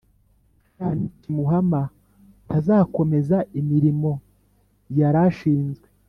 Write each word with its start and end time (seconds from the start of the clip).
Icyaha 0.67 0.93
nikimuhama 0.99 1.81
ntazakomeza 2.47 3.37
imirimo 3.59 4.11
yari 4.99 5.19
ashinzwe 5.27 5.87